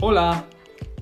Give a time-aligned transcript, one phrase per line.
[0.00, 0.44] Hola!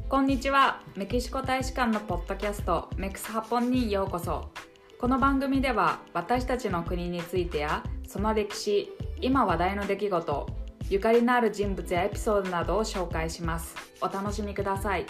[0.08, 0.82] こんにちは。
[0.96, 4.50] メキシコ大使館のポッドキャストメクスハポンにようこそ。
[4.98, 8.90] この番組では私たちの国についてやその歴史、
[9.20, 10.46] 今話題の出来事、
[10.90, 13.76] ゆかりのある人物やエピソードなどを紹介します。
[14.00, 15.06] お楽しみください。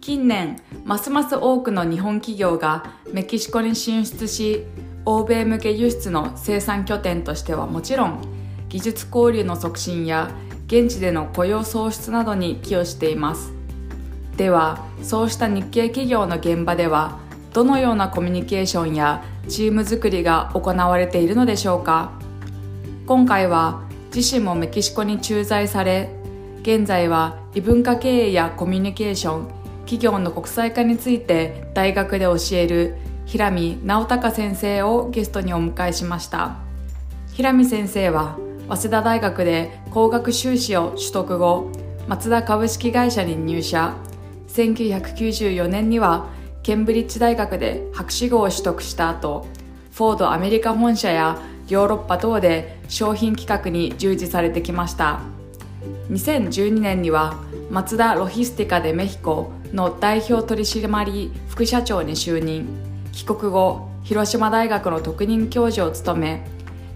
[0.00, 0.56] 近年
[0.86, 4.62] ますます多くの日本企業がメキシコに進出し
[5.04, 8.22] 欧米向け輸出の生産拠点としてはもちろん
[8.68, 10.30] 技術交流の促進や
[10.68, 13.52] 現地での雇用創出などに寄与しています。
[14.36, 17.18] ではそうした日系企業の現場では
[17.52, 22.12] どのようなコミュニケーションやチーム作りが行われているのでしょうか？
[23.06, 23.82] 今回は
[24.14, 26.10] 自身もメキシコに駐在され
[26.62, 36.56] 現在は異文化経営やコミュニケーション企業の国際化について大学で教える平見直隆先生をゲストにお迎えしました。
[37.32, 38.36] 平見先生は
[38.68, 41.70] 早稲田大学で工学修士を取得後
[42.08, 43.94] マツダ株式会社に入社。
[44.48, 46.26] 1994年には
[46.62, 49.46] ケンブリッジ大学で博士号を取得した後
[49.92, 55.20] フォードアメリカ本社やヨーロッパ等で商品企画に従事されてきました。
[56.10, 57.36] 2012年には
[57.70, 62.68] マツダロヒスティカでメヒコの代表取締副社長に就任。
[63.12, 66.44] 帰国後広島大学の特任教授を務め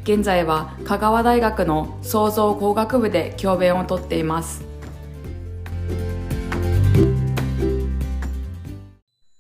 [0.05, 4.65] 現在は香川大学の創造工学部で教鞭をとっています。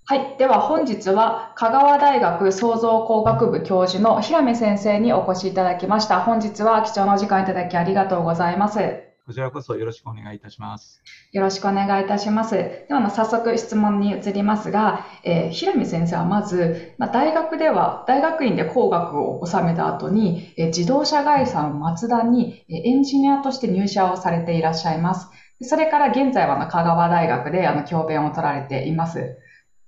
[0.07, 6.21] はいでは本日は香川大学創造工学部教授の平見先生にお越しいただきました。
[6.21, 9.10] 本日は貴重なお時間いただきありがとうございます。
[9.31, 11.05] こちらこそよろしくお願いいたします。
[11.31, 12.57] よろしくお願いいたします。
[12.57, 25.29] では、早速質問に移りますが、えー、平見先生はまず、まあ、大学では、大学院で工学を収めた後に、えー、自動車会社のマツダに、えー、エンジニアとして入社をされていらっしゃいます。
[25.63, 29.39] それから現在は香川大学であの教鞭を取られています。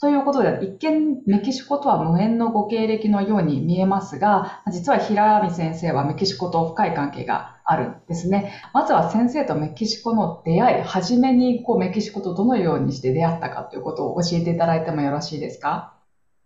[0.01, 8.53] ということで、一見メキシコとは無縁のご経歴のように見えますが、実は平見先生はメキシコと深い関係があるんですね。
[8.73, 15.95] まずは先生とメキシコの出会い、初めにこうメキシコとどのようにして出会ったかということを教えていただいてもよろしいですか？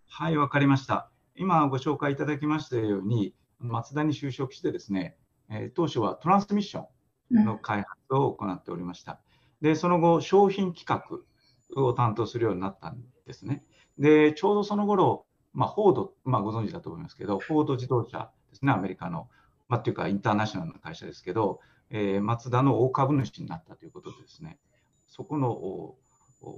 [0.09, 1.10] はい、わかりました。
[1.37, 5.16] 今ご紹介いただきましたように、マツダに就職してですね、
[5.50, 6.87] え当初はトランスミッショ
[7.31, 9.21] ンの開発を行っておりました。
[9.60, 13.65] で、その後、商品企画を担当するようになったんですね。
[13.98, 19.28] で、ちょうどその頃、まあ、フォード、まあ、ご存知だと思いますけど、フォード自動車ですね、アメリカの、
[19.69, 21.60] まあ、っていうか、インターナショナルな会社ですけど、
[21.91, 24.59] えツダの大株主になったということでですね、
[25.06, 25.94] そこの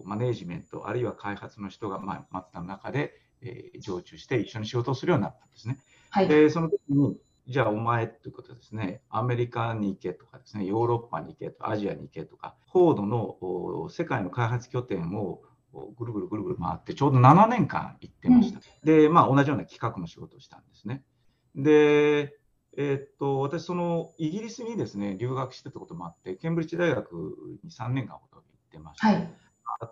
[0.05, 5.79] マネージメント、あるいは開発の人が、まあ、マツダの中で、えー、常駐して一緒に仕事をするようになったんですね。
[6.11, 15.43] はい、でその時に、じゃあお前ということですね、アメリカに行けとかですね、ヨーロッパに行けとアジアに行けとか、フォードの世界の開発拠点を
[15.97, 18.59] ぐるぐるぐるぐる回って、ちょうど7年間行ってました。
[18.59, 21.03] うん、で、まあ、同じような企画の仕事をしたんですね。
[21.55, 22.37] で、
[22.81, 29.09] えー、っと、私、そのイギリスにですね、留学してたこともあって、ケンブリッジ大学に3年間ほど行ってました。
[29.09, 29.29] はい、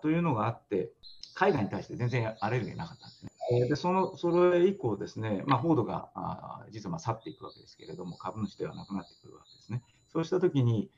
[0.01, 0.93] というのがあって、
[1.33, 3.67] 海外に対して全然アレルギーなかったんですね。
[3.67, 9.83] でそのそれ以降ですね、まあ、フォードがあ実はまあ去っていくわけですけれども、株主ではなくなってくるわけですね。
[10.07, 10.89] そうしたときに、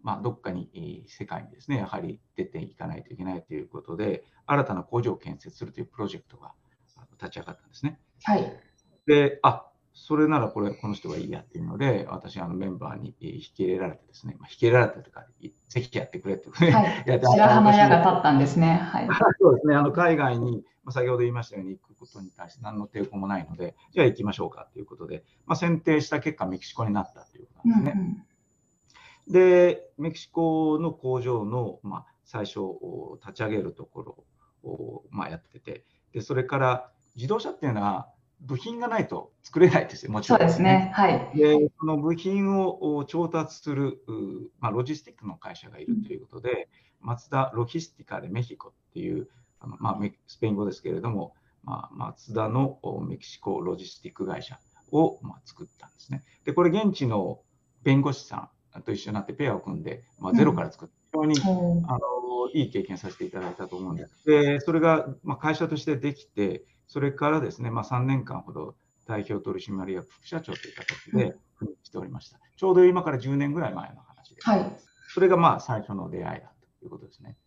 [0.00, 6.52] まあ、どっかに世界にですね、やはり出ていかないといけないということで、新たな工場を建設するというプロジェクトが
[7.20, 7.98] 立ち上がったんですね。
[8.22, 8.60] はい。
[9.06, 15.26] で、あそれならこれ、この人がいいやっていうので、私、あのメンバーに引き入れられてですね、まあ、引き入れられたというか、
[15.68, 16.70] ぜひやってくれって、はい、
[17.06, 18.78] やって白浜屋が立ったんですね。
[18.90, 19.08] はい、
[19.38, 28.02] そうですね、あの海外に、まあ、先ほど言いましたように行くことに対して何の抵抗もないので、じゃあ行きましょうかということで、まあ、選定した結果、メキシコになったということなんですね。
[28.02, 28.26] うんうん
[29.28, 32.60] で、メキシコの工場の、まあ、最初
[33.20, 34.24] 立ち上げるところ
[34.68, 38.11] を、まあ、やっててで、それから自動車っていうのは
[38.42, 40.92] 部品がないと作れないですよ、もちろん、ね、そうですね。
[40.94, 41.30] はい。
[41.36, 44.02] で、その部品を調達する、
[44.60, 46.68] まあ、ロジスティックの会社がいるということで、
[47.00, 49.28] うん、マツダロヒスティカでメヒコっていう、
[49.60, 52.78] あのまあ、スペイン語ですけれども、まあ、マツダの
[53.08, 54.58] メキシコロジスティック会社
[54.90, 56.24] を、まあ、作ったんですね。
[56.44, 57.40] で、これ現地の
[57.82, 61.98] 弁護士さんと一緒になってペアを組んで、まあ、ゼロから作って、非常に、あの
[62.54, 64.24] いい経験させていただいたと思うんです。
[64.26, 68.74] で、それが、まあ、会社としてできて、それからですね、まあ、3年間ほど
[69.06, 72.38] 代表取締役副社長という形で赴任しておりました。
[72.54, 74.46] ちょうど今から10年ぐらい前の話です。
[74.46, 74.76] はい、
[75.08, 77.38] それがまあ最初の出会いだということですね。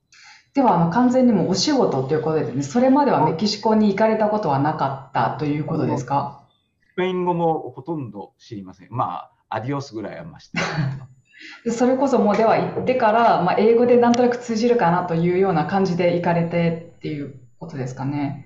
[0.55, 6.43] ではあの完全にもお仕事ということで、ね、それまではメキシコに行かれたことはなかったということですか？
[6.93, 8.87] スペイン語もほとんど知りません。
[8.89, 10.57] まあ、アディオスぐらいはまして。
[11.65, 18.44] でそれこそもうでは行ってから、まあ、英語でなんとなく通じるかなというような感じで行かれてっていうことですかね。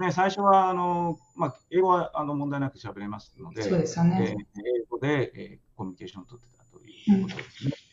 [0.00, 7.72] ね、最初はあの、まあ、英語はあの問題なく喋れますので、そうですよね、えー、英語で、えー、コミュニケーションを取ってたということですね。
[7.80, 7.86] うん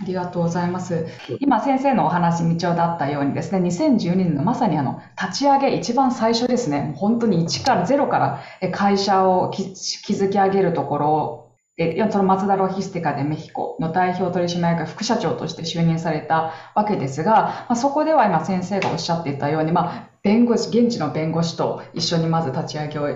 [0.00, 1.06] ありがとうございます。
[1.40, 8.40] 今先生のお話にちょうどあったようにですね、2012年のまさにあの立ち上げ一番最初ですね、本当に1から0から
[8.72, 23.08] 会社を築き上げるところで、そのマツダロヒスティカでメヒコの代表取締役副社長として就任されたわけですが、まあ、そこでは今先生がおっしゃっていたように、まあ、弁護士、現地の弁護士と一緒にまず立ち上げを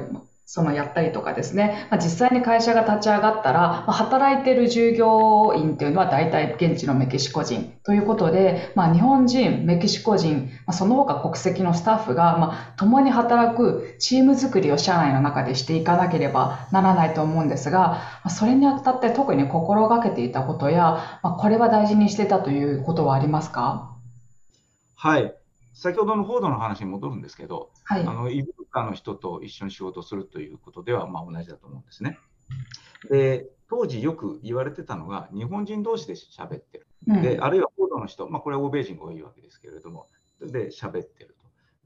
[0.46, 23.90] そのやったりとかですね、まあ、実際に会社が立ち上がったら、まあ、働いてる従業員っていうのは大体現地のメキシコ人ということで、まあ、日本人、メキシコ人、ま、その他国籍のスタッフが、ま、共に働くチーム作りを社内の中でしていかなければならないと思うんですが、ま、それにあたって特に心がけていたことや、ま、これは大事にしてたということはありますか？
[24.96, 25.34] はい。
[25.74, 32.18] 先ほどのフォードの話に戻るんですけど、はい、あの異文化の人と一緒に仕事するということではまあ同じだと思うんですね。
[33.10, 40.06] で当時よく言われてたのが日本人同士で喋ってる、うん、であるいはフォードの人、まあ、これは欧米人が多いわけですけれども
[40.40, 41.36] で喋ってる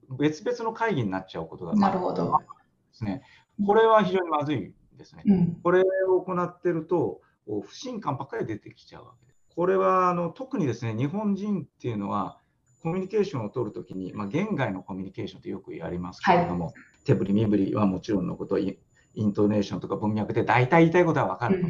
[0.08, 0.14] と。
[0.16, 2.32] 別々の会議になっちゃうことがなるほど。
[2.38, 2.44] で
[2.92, 3.22] すね。
[3.66, 7.20] これは非常にまずいですね、うん、これを行ってると
[7.66, 9.38] 不信感ばっかり出てきちゃうわけです。
[9.54, 12.38] これはあの特にですね日本人っていうのは
[12.82, 18.76] コミュニケーションを取るときに、まあ、言外のコミュニケーションってよくやりますけれども、はい、手振り身振りはもちろんのことイ
[19.20, 21.62] ントネーションとか文脈で大体言いたいことは分かる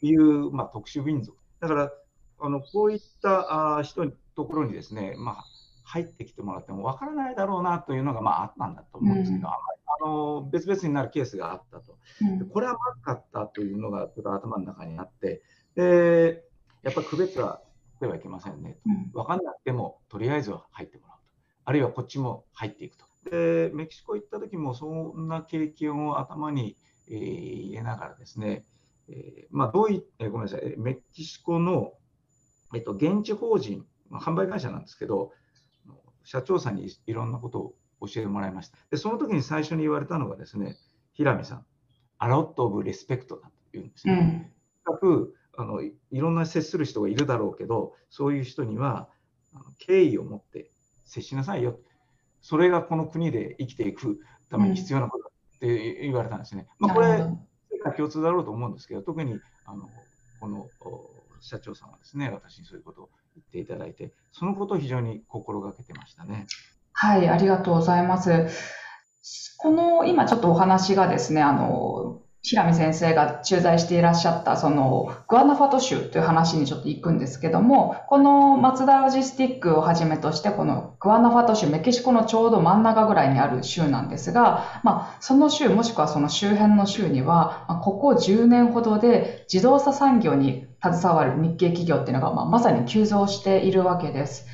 [0.00, 1.36] という、うん、まあ、特殊民族。
[1.60, 1.92] だから
[2.40, 5.44] あのこういったあ人のところにですね、まあ、
[5.84, 15.42] 入ってきてもらっても分からないだろうなというのが、まあ、あったんだと思うんですけど、うん、あの別々になるケースがあったと、うん、これはまずかったというのがちょっと頭の中にあって
[15.76, 16.44] で
[16.82, 17.62] やっぱり区別は
[18.04, 18.78] てはいけませんね
[19.12, 21.24] と、分かんなくてもとりあえずは入ってもらうと、
[21.64, 23.06] あるいはこっちも入っていくと。
[23.30, 26.76] でメキシコ行った時もそんな経験を頭に、
[27.08, 28.66] えー、入れながらですね、
[29.08, 31.94] えー、まあ、どういえー、ごめんなさい、メキシコの、
[32.74, 35.32] えっと、現地法人、まあ、販売会社なんですけど、
[36.22, 38.78] 社長さんにいろんなことを教えてもらいました。
[38.90, 40.76] で、その時に最初に言われたのがですね、
[41.12, 41.66] 平見さん、
[42.18, 44.52] アロット・オブ・レスペクトだと言うんですね。
[44.86, 49.08] うん、くあのいろんな接する人がいるだろうけど、そういう人には
[49.78, 50.70] 敬意を持って
[51.04, 51.78] 接しなさいよ。
[52.40, 54.20] それがこの国で生きていく
[54.50, 56.66] ために必要なことだって言われたんですね。
[56.80, 57.18] うん、まあ、これ、
[57.70, 59.88] 世界共通だろうと思うんですけど、特にあの
[60.40, 60.68] この
[61.40, 66.46] 社長さんはですね、私にそういうことを言っていただいて、そのことを非常に心がけてましたね。
[66.92, 68.48] はい、ありがとうございます。
[69.58, 94.44] この今ちょっとお話がですね、あの平見先生が駐在していらっしゃったそのグアナファト州という話にちょっと行くんですけどもこのマツダロジスティックをはじめとしてこのグアナファト州メキシコのちょうど真ん中ぐらいにある州なんですが、まあ、その州もしくはその周辺の州には、ま、ここ10年ほどで自動車産業に携わる日系企業っていうのが、まあ、まさに急増しているわけです。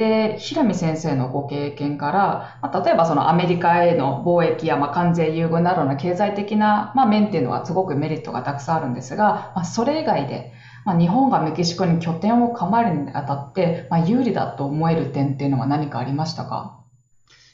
[0.00, 10.54] で、平見先生のご経験から、まあ、例えばそのアメリカへの貿易やまあ関税優遇などの経済的なまあ面っていうのはすごくメリットがたくさんあるんですが、まあ、それ以外で、
[10.86, 16.82] まあ、日本がメキシコに拠点を構えるにあたって、まあ、有利だと思える点っていうのは何かありましたか？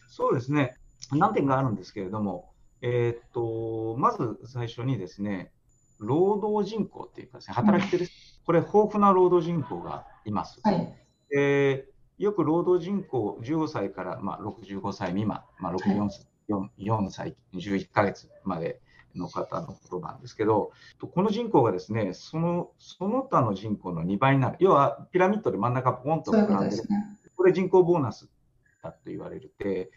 [0.08, 0.76] そうですね。
[1.10, 5.50] 何点かあるんですけれども、えー、っと、まず最初にですね、
[5.98, 8.38] 労働人口っていうかですね、働き手です。
[8.38, 10.60] うん、これ、豊富な労働人口がいます。
[10.62, 10.94] はい、
[11.36, 16.26] えーよく労働人口15歳からまあ65歳未満、まあ、64歳、
[16.78, 18.80] 4歳11ヶ月まで
[19.14, 24.56] の方のことなんですけど、この人口がですね、そのその他の人口の2倍になる。
[24.60, 26.82] 要はピラミッドで真ん中ポンと膨らんでる。
[27.36, 28.28] これ人口ボーナス
[28.82, 29.90] だと言われるって、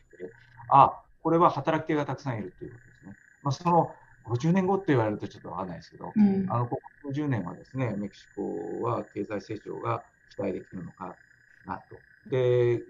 [0.70, 3.16] あ、これは働き手がたくさんいるということですね。
[3.44, 3.92] まあ、その
[4.26, 10.04] 50年後って言われるとちょっとわかんないですけど、うん、あのここ50年はですね、メキシコは経済成長が
[10.36, 11.16] 期待できるのか
[11.70, 12.00] なと。
[12.30, 12.82] で、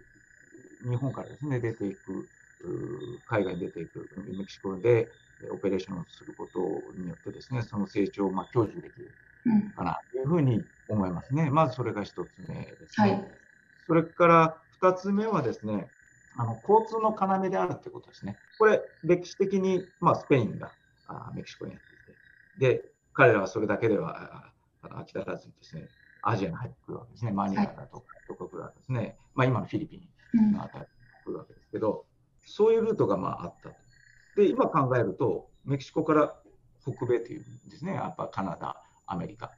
[0.90, 2.28] 日本からですね、出ていく、
[3.28, 5.10] 海外に出ていく、メキシコで
[5.52, 6.60] オペレーションをすること
[7.00, 9.12] によってですね、その成長をまあ享受できる
[9.76, 11.50] かなというふうに思いますね。
[11.50, 13.12] まずそれが一つ目ですね。
[13.12, 13.28] はい、
[13.88, 15.90] それから二つ目はですね、
[16.38, 18.38] あの交通の要であるということですね。
[18.58, 20.72] これ、歴史的に、まあ、スペインが
[21.08, 21.82] あメキシコにやっ
[22.58, 24.52] ていて、で、彼らはそれだけでは
[24.84, 25.88] 飽き足らずにですね、
[26.22, 27.32] アジアに入ってくるわけですね。
[27.32, 29.18] マニラだとか、とかくらですね。
[29.36, 30.02] まあ、今のフィリピ
[30.34, 30.88] ンのあたりに
[31.26, 32.06] 来るわけですけど、
[32.46, 33.76] そういうルートがまああったと。
[34.36, 36.36] で、今考えると、メキシコから
[36.82, 37.94] 北米というんですね。
[37.94, 39.52] やっぱカナダ、アメリカ、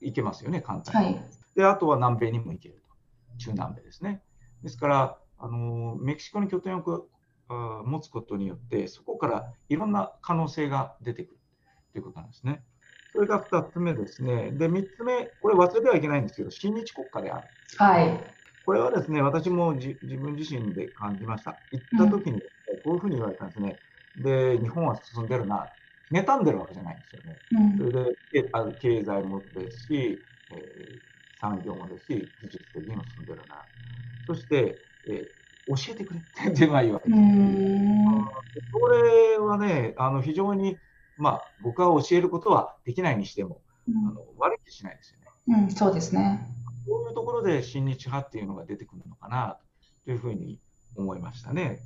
[0.00, 1.14] 行けますよね、簡単に。
[1.14, 1.24] はい、
[1.56, 3.36] で、あとは南米にも行けると。
[3.38, 4.22] 中南米ですね。
[4.62, 7.08] ですから、あのメキシコに拠点を
[7.84, 11.40] 持つことによって、そこからいろんな可能性が出てくる
[11.92, 12.64] ということなんですね。
[13.12, 14.50] それが2つ目ですね。
[14.52, 17.48] で、3つ目、これ忘れてはいけないんですけど、親日国家である。
[17.76, 18.20] はい。
[18.64, 21.56] これはですね、私も自分自身で感じました。
[21.72, 22.40] 行った時に、
[22.84, 23.76] こういうふうに言われたんですね。
[24.16, 25.68] で、日本は進んでるな。
[26.12, 27.38] 妬んでるわけじゃないんですよね。
[27.52, 30.18] うん、それで、あ経済もですし、
[30.50, 33.64] えー、産業もですし、技術的にも進んでるな。
[34.26, 34.76] そして、
[35.08, 38.26] えー、教えてくれって 電話言うわけです、ね。
[38.72, 40.78] これはね、あの非常に、
[41.18, 45.64] まあ、僕は教えることはできないにしても、うん、あの悪い気しないですよね。
[45.64, 46.46] うん、そうですね。
[46.86, 49.58] こういうところで親日派っていうのが出てくるのかな
[50.04, 50.60] というふうに
[50.96, 51.80] 思いましたね。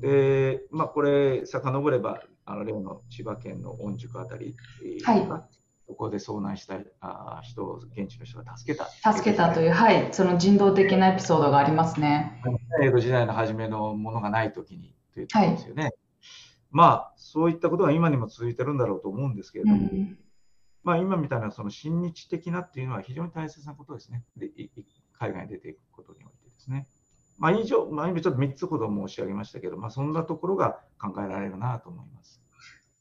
[0.00, 4.56] で、まあ、これ、遡れば、あの例の千葉県の御宿あたり、
[5.04, 5.26] はい、
[5.86, 8.86] ここで遭難したあ人を、現地の人が助けた。
[9.12, 12.42] 助けたという、はい、その人道的なエピソードがありますね。
[12.82, 15.82] 江戸時代の初めのものがないときにというところですよね。
[15.84, 15.92] はい、
[16.70, 20.18] まあ、そういったことは今にも続いてるんだろうと思うんですけれども、うん、
[20.82, 24.24] まあ、今みたいなその親日的なっていうのは非常に大切なことですね。
[24.36, 24.50] で
[25.18, 26.86] 海外に出ていくことにおいてですね。
[27.38, 32.40] まあ、以上、まあ、今ちょっと3つほど申し上げましたけど、まあ、そんなところが考えられるなと思います。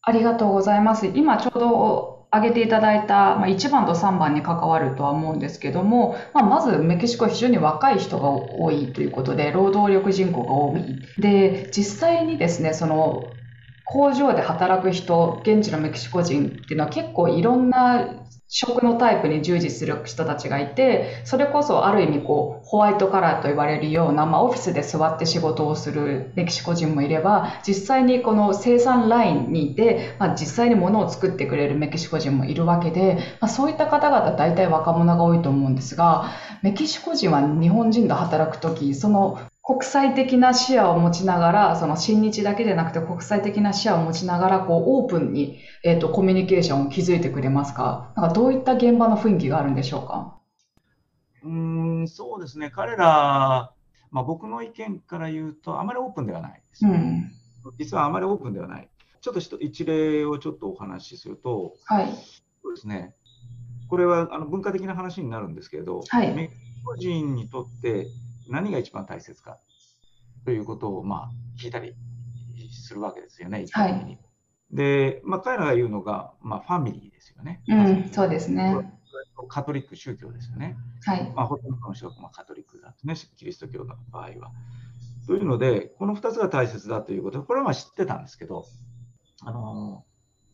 [0.02, 1.08] ありがとうございます。
[1.08, 11.00] 今ちょうど挙げていただいた、まあ、1番と3番に関わるとは思うんですけども、まあ、まずメキシコは非常に若い人が多いということで、労働力人口が多い。
[11.18, 13.24] で、実際にですね、その
[13.90, 48.14] 工場で働く人、現地のメキシコ人っていうのは結構いろんな食のタイプに従事する人たちがいて、それこそある意味こう、ホワイトカラーと言われるような、まあオフィスで座って仕事をするメキシコ人もいれば、実際にこの生産ラインにいて、まあ実際に物を作ってくれるメキシコ人もいるわけで、まあそういった方々大体若者が多いと思うんですが、メキシコ人は日本人と働くとき、その国際的な視野を持ちながら、その親日だけでなくて国際的な視野を持ちながら、こう、オープンに、えっ、ー、と、コミュニケーションを築いてくれますか？
[48.16, 50.40] なんかどういった現場の雰囲気があるんでしょうか？
[51.44, 52.72] うん、そうですね。
[52.74, 53.74] 彼ら、
[54.10, 57.30] まあ、僕の意見から言うと、あまりオープンではないです、うん、
[57.78, 58.90] 実はあまりオープンではない。
[59.20, 62.08] ちょっと一例をちょっとお話しすると、はい、
[62.64, 63.14] そうですね。
[63.90, 68.08] これはあの文化的な話になるんですけれど、はい、メキシコ人にとって
[68.50, 69.60] 何が一番大切か
[70.46, 71.96] ということを、まあ、聞いたり
[72.72, 74.20] するわけですよね、はい、
[74.72, 77.62] で、まあ、彼らが言うのが、まあ、ファミリーですよね。
[77.68, 78.76] うん、そうですね。
[79.50, 80.76] カトリック宗教ですよね。
[81.06, 81.32] はい。
[81.36, 84.52] まあ、ほとんどの人がカトリックだとね、キリスト教の場合は。
[85.28, 88.66] というので、この2つが大切だということこれはまあ知ってたんですけど、
[89.44, 90.06] あの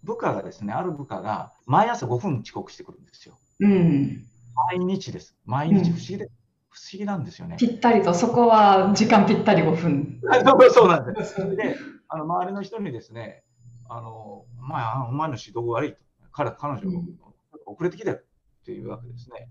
[0.03, 3.39] 部下がですね、ある部下が毎朝5分遅刻してくるんですよ。
[3.59, 4.25] うん。
[4.69, 5.37] 毎日です。
[5.45, 6.42] 毎日不思議で、うん
[6.73, 7.55] 不思議なんですよね。
[7.59, 10.19] ぴったりと、そこは時間ぴったり5分。
[10.73, 11.55] そうなんです。
[11.55, 11.75] で、
[12.07, 13.43] あの周りの人にですね、
[13.87, 16.03] あの、まあ、お前の指導悪いと。
[16.31, 16.89] 彼彼女、
[17.67, 18.27] 遅れてきてる
[18.61, 19.47] っていうわけですね。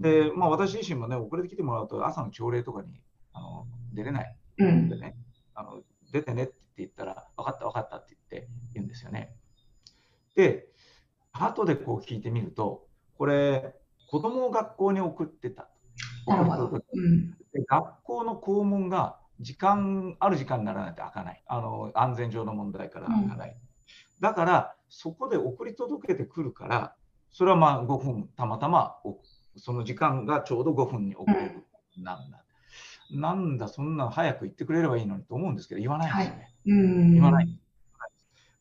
[0.00, 3.00] で、まあ、私自身もね、遅れてきてもらうと、朝の朝礼とかに
[3.32, 5.16] あの出れないのでね、
[5.56, 9.36] うん、あの、出てねって言ったら、分かった分かったって言って言うんですよね。
[10.34, 10.66] で、
[11.32, 13.76] 後でこう聞いてみると、これ、
[14.10, 15.70] 子供を学校に送ってた。
[16.26, 16.84] なるほど。
[16.92, 21.42] うん、学校の校門が時間、ある時間にならないと開かない。
[21.46, 23.50] あの安全上の問題から開かない。
[23.50, 23.56] うん、
[24.20, 26.94] だから、そこで送り届けてくるから、
[27.30, 28.96] それはまあ5分、たまたま
[29.56, 31.64] その時間がちょうど5分に遅れる。
[31.96, 32.42] うん、なんだ。
[33.10, 36.42] なんだ、そんな早く言ってくれればいいのにと思うんですけど、言わないんですよね。
[36.42, 37.60] はい、言わない。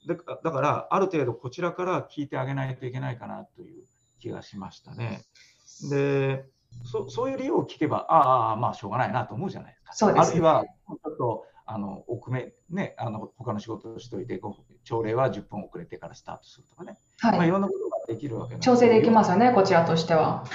[0.07, 3.85] だだから、ある程度こちらから聞いてあげないといけないかなという
[4.19, 5.23] 気がしましたね。
[5.89, 6.45] で、
[6.83, 9.93] そそういう理由を聞けば、ああ、まあ、しょうがないなと思うじゃないですか。
[9.93, 14.39] そうです、ね、あるいは、ちょっと、あの、奥め、ね、あの、他の仕事をしておいて、
[14.83, 16.97] 朝礼は10分遅れてからスタートするとかね。
[17.19, 17.37] はい。
[17.37, 20.45] まあ、いろんなことができるわけ調整できますよね、こちらとしては。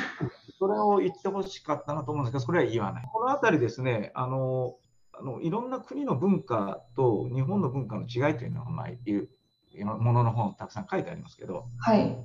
[0.58, 3.08] それを言ってほしかったなと思うんですけど、それは言わない。
[3.12, 4.76] このあたりですね、あの、
[5.12, 9.28] あのいろんな国の文化と日本の文化の違いというのが、まあ、いう
[9.84, 12.16] ものの本たくさん書いてありますけど、はい。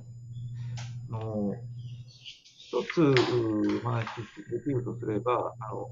[1.10, 1.54] あの
[2.82, 3.14] 一つ
[3.84, 4.04] お話
[4.50, 5.86] できるとすれば、あの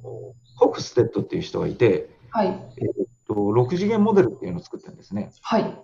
[0.57, 5.33] ホフステードっていう人がいて、はいえー、っと6次元モデルっていうのを作ってるんですね。
[5.43, 5.79] はい、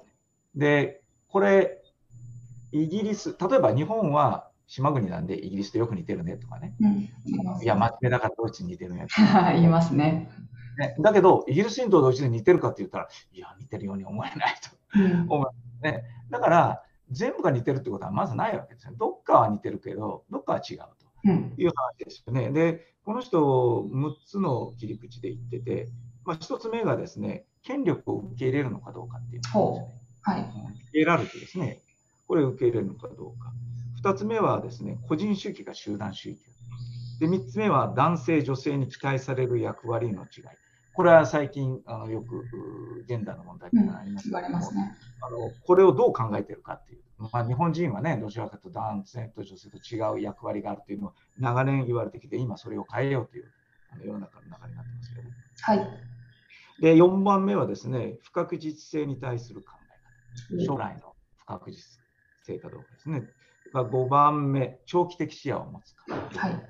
[0.54, 1.78] で、これ、
[2.72, 7.10] イギリス、例えば日本は島国なんでイギリスとよく似てるねとかね、うん、
[7.62, 9.06] いや、真面目だからドイツに似てるね
[9.54, 10.30] 言 いますね
[10.78, 10.96] ね。
[11.00, 14.54] だけど、イギリス人とドイツに似てるかって言ったら、いや、似てるように思えない
[15.28, 16.04] と思う、ね。
[16.30, 18.94] だから、全部が似てるってことはまずないわけですね。
[18.98, 20.78] どっかは似てるけど、どっかは違う
[21.24, 22.46] という話ですよね。
[22.46, 25.88] うん、で、この人、6つの切り口で言ってて、
[26.24, 30.00] まあ、1つ目がですね、権力を受け入れるのかどうかっていうことですね。
[30.22, 30.50] はい、受
[30.92, 31.80] け入れられてですね、
[32.28, 33.52] これを受け入れるのかどうか。
[34.02, 36.40] 2つ目はですね、個人主義か集団主義。
[37.18, 40.44] で、3つ目は男性、女性に期待される役割の違い。
[40.92, 42.44] これは最近あのよく
[43.06, 53.50] ジェンダーの問題になりますけど、うんね、あのこれをどう考えているかっていう、まあ、日本人はね、どちらかというと男性と女性と違う役割があるというのを長年言われてきて、今それを変えようという
[53.92, 55.30] あの世の中の流れになってますけど、ね、
[55.60, 56.10] はい。
[56.80, 59.72] で、4番目はですね、不確実性に対する考
[60.50, 60.64] え方。
[60.64, 62.00] 将来の不確実
[62.42, 63.24] 性かどうかですね。
[63.74, 66.04] 5番目、長期的視野を持つか。
[66.36, 66.62] はい。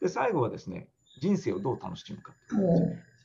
[0.00, 0.88] で、最後はですね、
[1.20, 2.34] 人生をどう楽しむか。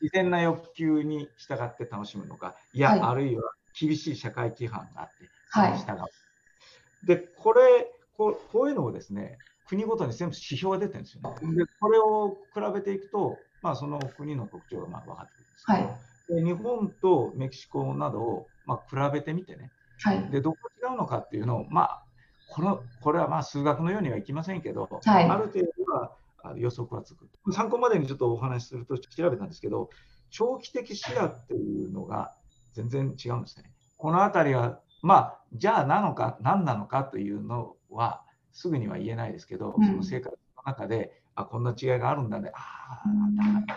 [0.00, 3.42] 自然な欲求に従って楽しむのか、いや、はい、あるいは
[3.78, 7.06] 厳しい社会規範があって、はい、従う。
[7.06, 9.38] で、これこう、こういうのをですね、
[9.68, 11.54] 国ごとに全部指標が出てるんですよね。
[11.54, 22.02] で、これを比べていくと、まあ、その国の特徴がまあ分かってくるんですけど、はい、で日本とメキシコなどをまあ比べてみてね、はい、でどこ違うのかっていうのを、まあ、
[22.48, 26.12] このこれはまあ数学のようにはいきませんけど、はい、ある程度は
[26.56, 27.28] 予測はつく。
[27.52, 29.90] 参考までにちょっとお話しすると調べたんですけど、
[30.30, 32.34] 長期的視野っていうのが
[32.72, 33.72] 全然違うんですね。
[33.96, 38.22] この辺りは、まあ、じゃあなのか、何なのかというのは、
[38.52, 43.74] すぐには言えないですけど、その生活の中で、あ、こんな違いがあるんだね、ああ、なんだ。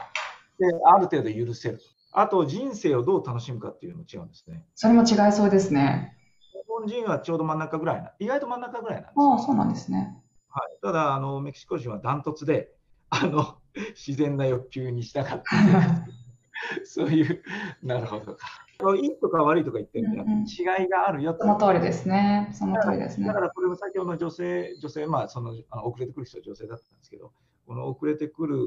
[0.57, 1.81] で、ある程度許せる。
[2.11, 4.65] あと、人生をどう楽しむかっていうのも違うんですね。
[4.75, 6.17] それも違いそうですね。
[6.53, 9.13] 日本人はちょうど真ん中ぐらいな、意外と真ん中ぐらいなんです。
[9.17, 10.21] ああ、そうなんですね。
[10.49, 12.71] はい、ただあの、メキシコ人はダントツで
[13.09, 13.57] あの
[13.95, 15.43] 自然な欲求に従って
[16.85, 17.43] そういう、
[17.83, 18.47] なるほどか。
[18.95, 22.49] いいとか悪いとか言ってるんじゃなくて、違いがあるよその通りですね。
[22.53, 23.27] その通りですね。
[23.27, 27.33] だからこれも先ほどの女性、女性、まあそのあの遅れてくる人は女性だったんですけど、
[27.67, 28.57] この遅れてくる、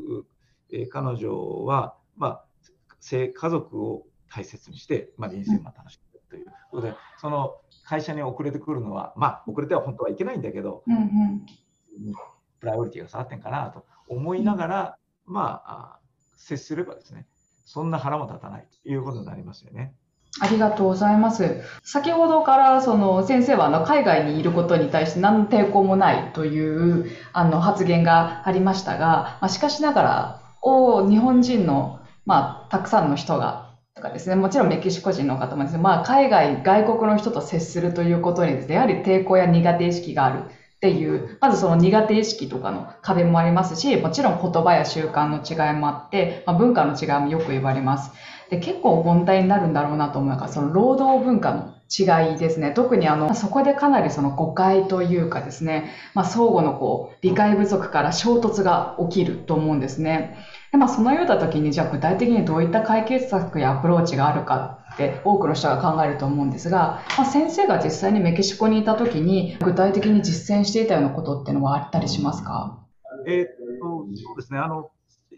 [0.70, 2.44] えー、彼女は、まあ、
[3.10, 11.46] 家族を大切にして、まあ、人生を楽しむということで、その会社に遅れてくるのは、まあ、遅れては本当はいけないんだけど、うんうん
[12.60, 15.98] プライオリティが下がってんかなと思いながら、まあ、
[16.36, 17.26] 接すればですね、
[17.64, 19.94] そんな腹も立たないということになりますよね。
[20.40, 21.60] ありがとうございます。
[21.82, 40.44] 先ほどからその先生はあの海外にいることに対して何の抵抗もないというあの発言がありましたが、まあ、しかしながら、お日本人の、まあ、たくさんの人がとかですね、もちろんメキシコ人の方もですね、まあ、海外、外国の人と接するということにですね、やはり抵抗や苦手意識がある。
[40.82, 48.10] っていう、まずその苦手意識とかの壁もありますし、もちろん言葉や習慣の違いもあって、まあ、文化の違いもよく言われます。
[48.50, 52.70] で結構問題になるんだろうなと思うのが、その労働文化の違いですね。
[52.70, 60.38] 特にあの、そこでかなりその誤解というかですね、まあ、相互のこう、理解不足から衝突が起きると思うんですね。
[60.70, 72.78] でまあ、そのような時に、じゃあ具体的にどういった解決策やアプローチがあるかって多くの人が考えると思うんですが、まあ、先生が実際にメキシコにいた時に具体的に実践していたようなことっていうのはあったりしますか？
[73.26, 73.46] えー、っ
[73.80, 74.90] とそうですねあの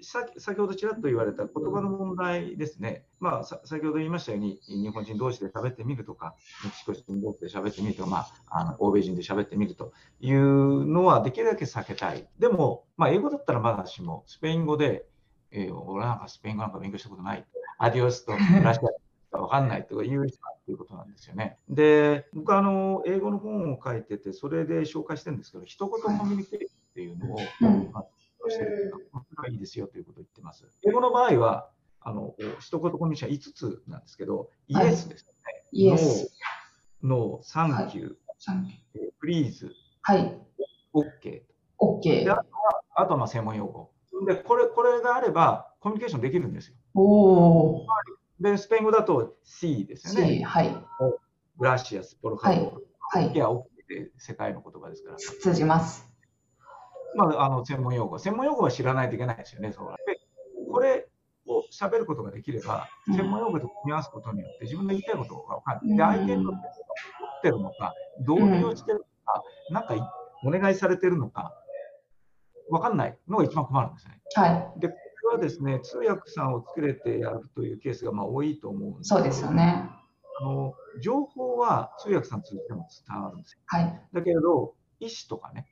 [0.04, 12.28] 先ほどちらっと言われた言葉の問題ですね、まあ、先ほど言いましたように、日本人同士で喋ってみるとか、メキシコ人同士で喋ってみるとか、まあ、あの欧米人で喋ってみるというのはできるだけ避けたい。
[12.38, 15.06] でも、まあ、英語だったらまだしも、スペイン語で、
[15.50, 17.44] えー、俺なんかスペイン語なんか勉強したことない。
[17.78, 18.88] アディオスとラシア
[19.34, 21.58] か分かんないとかいう人だっていうことなんですよね。
[21.68, 27.38] で、僕あの、英語の本を書いてて、それで紹介してるんですけど、一言コミュニケーションっていうのを、
[27.92, 28.04] ま
[28.46, 30.66] あ、してるっていうか、これがいいですよということを言ってます。
[30.86, 35.32] 英語の場合は、あの一言コミュニケーション5つなんですけど、 Yes ですね。
[35.72, 40.38] Yes。No、Thank you、Please、はい、
[40.92, 42.32] OK。OK。
[42.32, 42.44] あとは、
[42.94, 43.90] あとはまあ専門用語。
[44.26, 46.76] で、これ、これがあれば、コミュニケーションできるんですよ。
[46.94, 47.86] おお。
[48.40, 50.38] で、スペイン語だと Sí ですよね。
[50.38, 50.84] Sí、はい。
[51.58, 53.32] Gracias、por favor、はい。
[53.32, 55.16] いや、OK で世界の言葉ですから。
[55.16, 56.13] 通じます。
[57.16, 58.18] まあ、あの専門用語。
[58.18, 59.72] 専門用語は知らないといけないですよね。
[59.72, 60.20] そうで
[60.70, 61.08] これ
[61.46, 65.88] を喋ることができれば、専門用語と組み合わすことによって自分の言いたいことが分かる。
[65.88, 66.54] で、相手にとっ
[67.42, 70.12] てるのか、どう利用してるのか、なんか
[70.44, 71.52] お願いされてるのか、
[72.70, 74.20] 分かんないのが一番困るんですね。
[74.34, 74.80] はい。
[74.80, 74.88] で、
[75.34, 79.88] はですね、通訳さんを作れてやるというケースがまあ多いと思うんですそうですよね。
[80.40, 83.60] あの情報は通訳さん通じても伝わるんですよ。
[83.66, 85.66] はい、だけれど、意思とかね、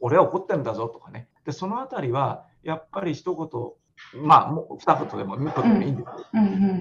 [0.00, 1.28] 俺は怒ってるんだぞとかね。
[1.44, 6.08] で、そのあたりは、やっぱり一言、まあ、もう二言でも三言でもいいんです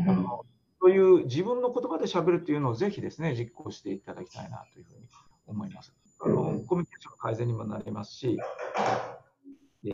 [0.05, 0.45] けど、
[0.81, 5.07] そういう自分の言葉でしゃべるっていうのをぜひですね、実行していただきたいなというふうに
[5.47, 5.93] 思います。
[6.21, 8.39] あのコミュニケーションの改善にもなりますし、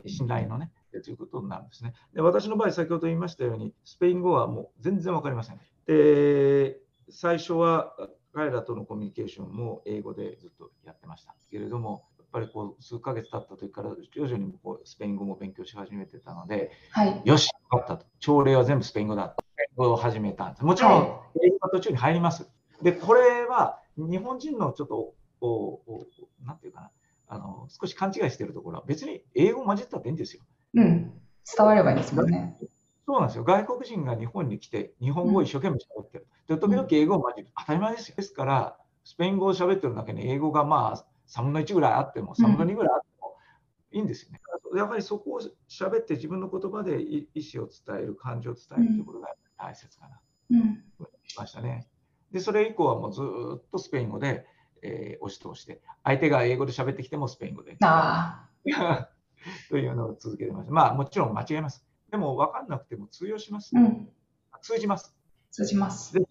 [0.06, 0.72] 信頼のね、
[1.04, 1.94] ということになるんですね。
[2.14, 5.60] で私の場合、先ほど言いましたように、スペイン語はもう全然わかりません。
[5.86, 7.96] で、最初は
[8.34, 18.06] 彼らとのコミュニケーションも英語でずっとやってましたけれども、ぱりこう数ヶ月経った時から徐々にこうスペイン語も勉強し始めてたので、はい、よし、分かったと。
[18.20, 19.36] 朝礼は全部スペイン語だ。
[19.38, 20.64] スペイン語を始めたんです。
[20.64, 22.50] もちろん、英語が途中に入ります。
[22.82, 26.08] で、これは日本人のちょっと、おお
[26.46, 26.92] なんていうかな、
[27.28, 30.44] あの少し勘違いしているところは、別に英語混じったっていいんですよ。
[30.76, 31.12] うん、
[31.58, 32.58] 伝わればいいですもんね。
[33.06, 33.44] そうなんですよ。
[33.44, 36.28] 外国人が日本に来て、日本語を一生懸命喋ってる。
[36.48, 37.50] で、時々英語を混じる。
[37.58, 38.16] 当たり前ですよ。
[38.16, 43.36] ですから、スペイン語を喋ってるだけに英語がまあ3分の1ぐらいあっても、3分の2ぐらいあっても
[43.92, 44.42] いいんですよね。
[44.72, 50.20] うん、やっぱりそこを喋って自分の言葉で意思を伝える、感情を伝えるということが大切かな。
[50.52, 50.84] うん。
[51.38, 51.88] ましたね。
[52.32, 54.46] で、それ以降はもうずっとスペイン語で、
[54.82, 57.78] えー、押し通して、相手が英語で喋ってきてもスペイン語で。
[57.82, 59.10] ああ。
[59.70, 60.74] というのを続けてました。
[60.74, 61.86] まあ、もちろん間違えます。
[62.10, 64.10] でも、分かんなくても通用します、ね、うん、
[64.62, 65.16] 通じます。
[65.50, 66.14] 通じます。
[66.14, 66.26] ぜひ、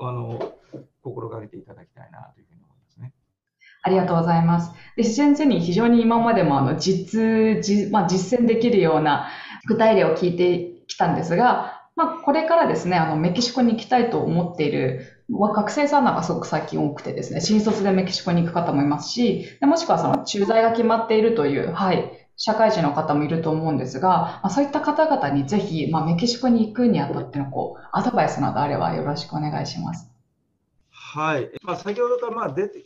[0.00, 0.52] あの、
[1.02, 2.60] 心がけていただきたいなというふうに。
[3.82, 4.72] ありがとうございます。
[4.96, 9.28] で、先生に非常に今までもあの実、実、まあ、実践できるような
[9.66, 30.10] 具体例を聞いてきたんですが、まあ、これからですね、あの、メキシコに行きたいと思っている学生さんなんかすごく最近多くてですね、新卒でメキシコに行く方もいますし、でもしくはその駐在が決まっているという、はい、社会人の方もいると思うんですが、まあ、そういった方々にぜひ、まあ、メキシコに行くにあたってのこうアドバイスなどあればよろしくお願いします。
[30.90, 32.82] はい、まあ、先ほどからまあ出て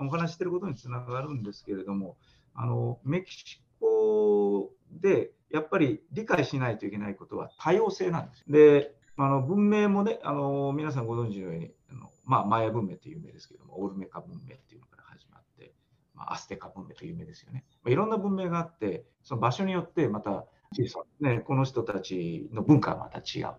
[0.00, 2.16] お話していることにつながるんですけれども、
[2.54, 8.44] あのメキシコでやっぱり理解しないといけないことは多様性なんです。
[8.48, 15.72] で、あの文明もね、あの皆さんご存知のように、あのまあ、マヤ文明という有名ですけども、オルメカ文明っていうのから始まって、
[16.14, 17.64] まあ、アステカ文明という有名ですよね。
[17.82, 23.54] まあ、いろんな文明があって、その場所によってまた小さね、この人たちの文化がまた違う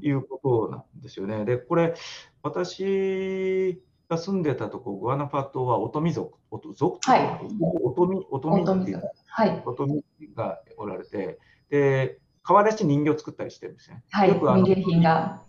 [0.00, 1.44] ということなんですよね。
[1.44, 1.94] で、これ、
[2.42, 7.40] 私が住んでたとこ、グアナファトはオトミ族、オト族はい、
[7.82, 10.04] オトミ、オトミっていう、はい、オトミ
[10.36, 11.38] がおられて、
[11.70, 14.02] で、変わらし人形作ったりしてるんですね。
[14.10, 15.42] はい、よくあの民芸品が。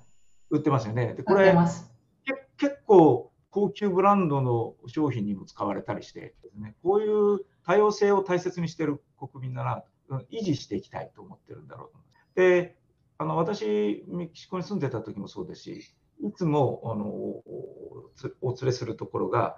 [0.50, 1.16] 売ってますよね。
[1.16, 1.56] で、これ、
[2.58, 9.84] 結構高級ブランドの商品にも使われたりしてですね、こういう多様性を大切にしている国民なら、
[10.32, 12.36] 維持していきたいと思ってるんだろうと思います。
[12.36, 12.78] で、
[13.18, 17.06] あの私、メキシコに住んでた時もそうですし、いつもあの
[18.42, 19.58] お連れするところが、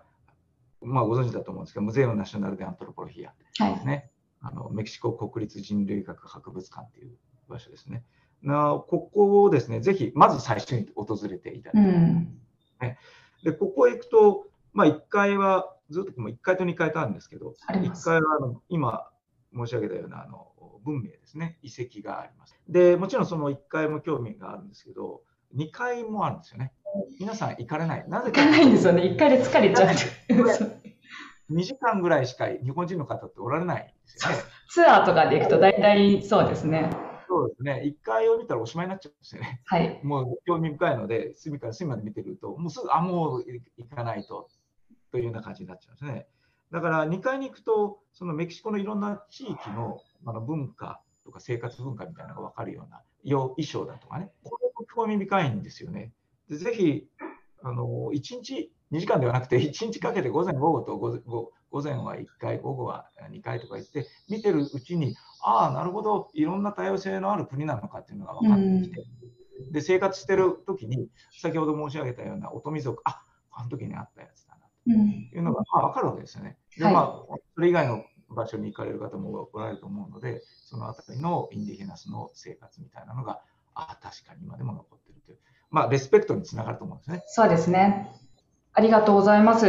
[0.82, 3.34] まあ、ご存知だと思うんですけど、ムゼウム・ナショナル・デ・アントロポロフィア
[3.75, 4.10] ですね、
[4.41, 7.12] はい、あのメキシコ国立人類学博物館という
[7.47, 8.04] 場所ですね。
[8.41, 12.99] なここをですね、ぜひ、まず最初に訪れていただきたい、ね、
[13.43, 19.08] で、ここへ行くと、まあ、1階は、ずっともう1階と2階とあるんですけど、1階はあの今
[19.56, 20.47] 申し上げたようなあの
[20.84, 22.60] 文明ですね、遺跡があります。
[22.67, 25.21] で、もちろんその1階も興味があるんですけど、
[25.55, 26.73] 2階もあるんですよね。
[27.19, 28.05] 皆さん行かれない。
[28.07, 28.41] なぜか。
[28.41, 29.03] 行かないんですよね。
[29.03, 29.95] 1階で疲れちゃう。
[31.51, 34.41] 2時間ぐらいしか日本人の方っておられないですよね。
[34.69, 36.89] ツアーとかで行くと大体そうですね。
[37.27, 37.83] そうですね。
[37.85, 39.61] 1階を見たらおしまいになっちゃうんですよね。
[39.65, 39.99] はい。
[40.03, 43.43] もう興味深いので、隅から隅まで見てると、もうすぐ、あ、もう
[43.77, 44.49] 行かないと、
[45.11, 46.27] というような感じになっちゃうんですね。
[46.71, 53.01] だから2階に行くと、そのメキシコのいろんな地域のあの文化とか生活文化みたいなのが分かるような
[53.33, 56.11] 衣装だとかね、これも興味深いんですよね。
[56.49, 57.07] でぜひ
[57.63, 69.05] あの1日2時間ではなくて1日かけて午前午後と午午前は1回午後は2回とか言って見てるうちにああなるほどいろんな多様性のある国なのかっていうのが分かってきて、
[69.65, 71.09] うん、で生活してる時に
[71.41, 74.93] 先ほど申し上げたような乙女族ああの時にあったやつだな
[75.29, 76.57] というのが、まあ、分かるわけですよね。
[76.77, 78.03] でまあ、それ以外の
[78.35, 83.41] 場所に行かれる方もおられると思うのでそのあたりのインディゲナスの生活みたいなのが
[83.73, 85.37] あ確かに今でも残ってるという
[85.71, 87.23] まあ、レスペクトにつながると思うんですね。
[87.27, 88.09] そうですね。
[88.73, 89.65] ありがとうございます。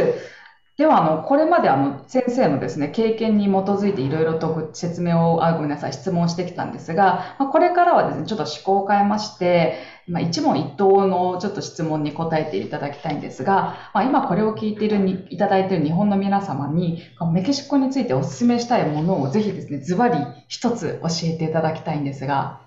[0.77, 17.01] では、あの、これまであの、先生のですね、経験に基づいていろいろと説明を、あ、ごめんなさい、質問してきたんですが、まあ、これからはですね、ちょっと思考を変えまして、まあ、一問一答のちょっと質問に答えていただきたいんですが、まあ、今これを聞いているに、いただいている日本の皆様に、
[17.33, 22.61] メキシコについてお勧めしたいものをぜひですね、ズバリ一つ教えていただきたいんですが、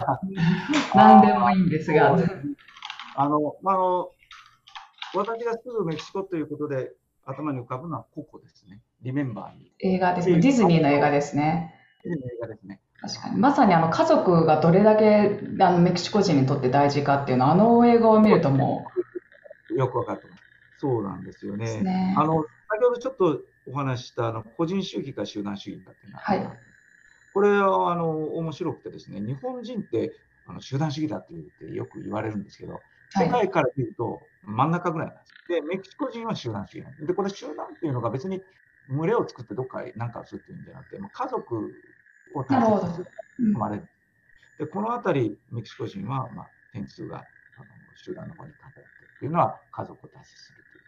[0.94, 2.16] 何でもいいんですが。
[3.14, 4.08] あの、まあ、あの
[5.14, 6.92] 私が住むメキシコということで、
[7.26, 8.80] 頭に浮かぶのはココですね。
[9.02, 9.72] リメンバーに。
[9.80, 10.40] 映画ですね。
[10.40, 11.74] ディズニーの映画ですね。
[12.04, 12.80] ディズニーの映画ですね。
[13.00, 13.36] 確かに。
[13.36, 18.86] まさにあの家族がどれだけあのメキシコ人にとって大事かっていうのは、あの映画を見るとも
[19.70, 19.74] う。
[19.74, 20.42] よくわかってます。
[20.78, 21.80] そうなんですよね。
[21.80, 26.58] ねあの、先ほどちょっとお話したあの個人主義か集団主義かっていうのは、はい、
[27.34, 30.12] これはあの面白くてですね、日本人って
[30.46, 32.80] あの集団主義だって言ってよく言われるんですけど、
[33.18, 35.36] 世界から見ると真ん中ぐらいなんです。
[35.48, 37.06] で、メキシコ人は集団主義なんです。
[37.06, 38.42] で、これ集団っていうのが別に
[38.88, 41.72] 群れを作ってどっか何かをするっていうんじゃなくて、もう家族
[42.34, 43.06] を大切にする
[43.38, 43.88] 生まれる。
[44.58, 47.26] で、このあたり、メキシコ人は、まあ、点数が
[47.56, 50.84] あの集団の方に偏っているっていうのは家族を大切にするという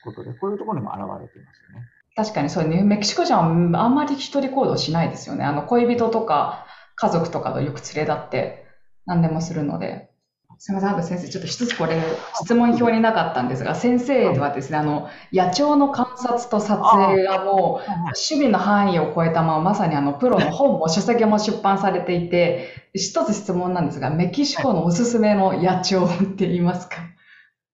[0.00, 1.86] ことで、こういうところにも現れていますよね。
[2.16, 5.44] 確かにそうね、メキシコ人はあんまり一人行動しないですよね。
[5.44, 8.66] あの恋人とか家族とかとよく連れ立って
[9.06, 10.13] 何でもするので。
[10.58, 12.00] すみません、先生、ちょっと一つこれ、
[12.42, 26.96] 質問表になかったんですが、先生はですね、あの、野鳥の観察と撮影がもう、守備の範囲を超えたまま、まさにあの、プロの本も書籍も出版されていて、一つ質問なんですが、メキシコのおすすめの野鳥って言いますか？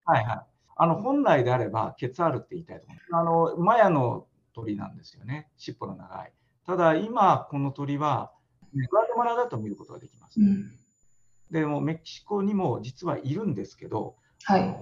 [0.05, 0.41] はいはい。
[0.75, 3.07] あの、本来であれば、ケツァールって言いたいと思います。
[3.13, 5.47] あの、マヤの鳥なんですよね。
[5.57, 6.33] 尻尾の長い。
[6.65, 8.31] ただ、今、この鳥は、
[8.73, 10.39] グアテマラだと見ることができます。
[10.39, 10.71] うん
[11.51, 14.75] でもメキシコにも実はいるんですけど、はい、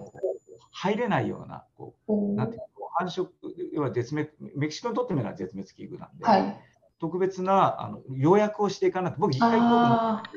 [0.72, 2.62] 入れないような、こうなんていう
[2.96, 3.28] 繁殖、
[3.74, 6.60] 要は絶滅、メキシコにとってみれば絶滅危惧なんで、はい、
[7.00, 10.30] 特別なあの予約をしていかないと、僕、一回行こうと思って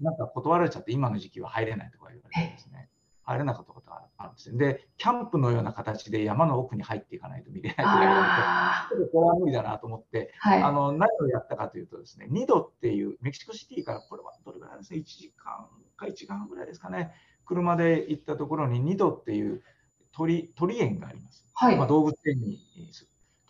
[0.00, 2.88] なんか断られちゃって、今の時期は入れないとか言われてですね。
[3.26, 4.56] 入れなかったことがあるんですよ。
[4.56, 17.12] で、キャンプのような形で山の奥に入っていかないと見れないと言われて、ちょっとこれは無理だなと思って、はい、あの何をやったかというとですね、2度っていうメキシコシティからこれはどれぐらいですね、1時間か1時間ぐらいですかね、
[17.44, 19.62] 車で行ったところに2度っていう
[20.12, 21.44] 鳥鳥園があります。
[21.54, 22.60] はい、まあ、動物園に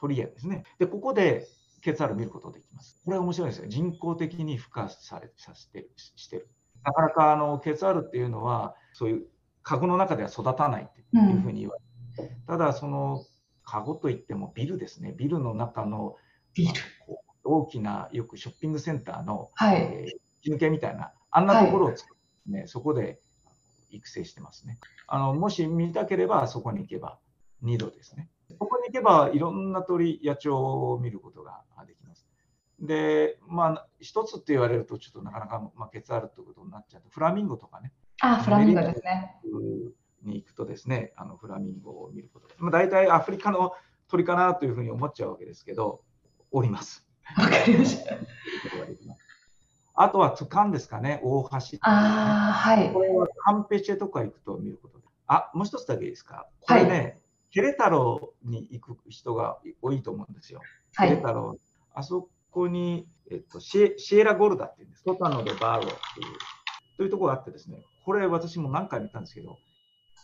[0.01, 0.65] 鳥園ですね。
[0.79, 1.47] で、ここで
[1.83, 2.99] ケツァール見ることできます。
[3.05, 3.69] これは面白いですよ。
[3.69, 6.49] 人工的に孵化されさせてしてる。
[6.83, 9.27] なかなかあのケツァールっていうのは、そういう
[9.67, 11.05] カゴの中では育たないってい
[11.37, 11.75] うふうに言わ
[12.17, 13.25] れて、うん、ただその
[13.65, 15.13] カゴといってもビルですね。
[15.19, 16.15] ビルの中の
[16.55, 16.73] ビル。
[17.43, 19.81] 大きなよくショッピングセンターの、はい。
[19.81, 23.19] えー、抜けみたいなあんなところを作ってね、はい、そこで
[23.91, 24.79] 育成してますね。
[25.09, 27.19] あのもし見たければそこに行けば
[27.65, 28.29] 2度ですね。
[28.57, 32.25] そこに行けばいろんな鳥野鳥を見ることができます。
[32.79, 39.37] でまあ一つって言われるとちょっとなかなか、まあ、ケツあるってことになっちゃうとフラミンゴとかねあ、フラミンゴですね。
[40.23, 43.73] に行くとですね、あのフラミンゴを見ることまあ、大体アフリカの
[44.09, 46.03] 鳥かなというふうに思っちゃうわけですけど、
[46.51, 47.07] おります。
[47.37, 48.17] わかりました。
[49.95, 52.93] あとはツカンですかね、大橋、ね、あはい。
[52.93, 55.05] これはカンペチェとか行くと見ることで。
[55.27, 56.49] あ、もう一つだけいいですか？
[56.61, 57.17] これね、はい、
[57.51, 60.61] ケレタロウに行く人が多いと思うんですよ。
[60.97, 61.61] はい、ケレタロウ。
[61.95, 65.03] あそこに、えっと、シエシエラゴルダっていうんです。
[65.05, 65.97] ソタノでバーロっていう。
[66.97, 69.59] というところがあってですね、これ私も何回も言ったんですけど、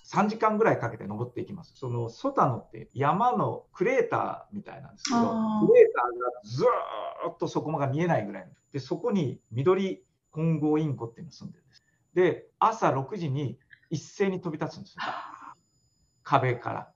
[0.06, 1.74] 3時間ぐらいかけて登っていきます。
[1.76, 11.84] そのソタノって山のクレーターみたいなんですけど、クレーターがずーっとそこまで見えないぐらいで、そこに緑混合インコっていうのが住んでるんです。
[12.14, 13.58] で、朝6時に
[13.90, 15.02] 一斉に飛び立つんですよ。
[16.24, 16.92] 壁から。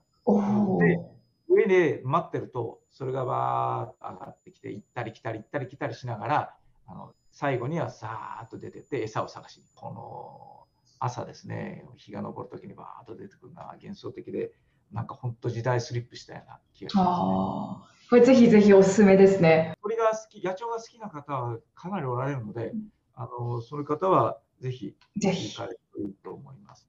[0.78, 1.00] で、
[1.48, 6.54] 上で待ってると、それがバーッと上がってきて、行ったり来たり行ったり来たりしながら、
[6.86, 9.64] あの最後にはさーっと出てって餌を探しに。
[9.74, 10.66] この
[10.98, 14.52] 朝ですね、日が昇るときにバーッと出てくるのは幻想的で、
[14.90, 18.08] なんか本当時代スリップしたような気がしますね。
[18.08, 19.74] これぜひぜひおすすめですね。
[19.82, 26.88] 鳥が好き、野鳥が好きな方はかなりおられるので、うん、あのそういう方はぜひぜひ行かれるといいと思います。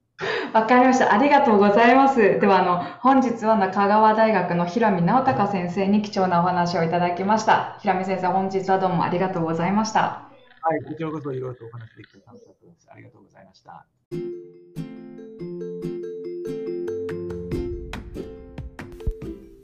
[0.54, 1.12] わかりました。
[1.12, 2.40] ありがとうございます。
[2.40, 7.76] では、あの、本日は中川大学の平見直隆先生に貴重なお話をいただきました。
[7.82, 10.28] 平見先生、本日はどうもありがとうございました。
[10.68, 12.88] はい、こちらこそいろいろとお話できて楽しかったです。
[12.92, 13.86] ありがとうございました。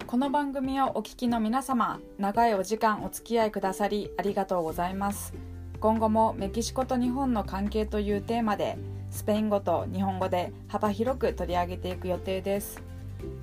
[0.06, 5.34] この番組をお聞きの皆様、長いお時間お付き合いくださりありがとうございます。
[5.78, 8.78] 今後もメキシコと日本の関係というテーマで、
[9.10, 12.82] スペイン語と日本語で幅広く取り上げていく予定です。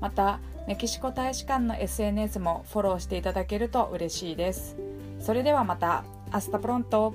[0.00, 4.76] また、メキシコ大使館の SNS もフォローしていただけると嬉しいです。
[5.18, 7.14] それではまた、 Hasta pronto